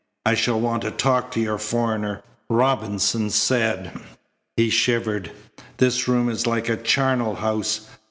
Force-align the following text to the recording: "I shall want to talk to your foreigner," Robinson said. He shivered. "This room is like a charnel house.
"I 0.25 0.33
shall 0.33 0.59
want 0.59 0.81
to 0.81 0.89
talk 0.89 1.29
to 1.33 1.39
your 1.39 1.59
foreigner," 1.59 2.23
Robinson 2.49 3.29
said. 3.29 3.91
He 4.57 4.71
shivered. 4.71 5.29
"This 5.77 6.07
room 6.07 6.27
is 6.27 6.47
like 6.47 6.67
a 6.69 6.77
charnel 6.77 7.35
house. 7.35 7.87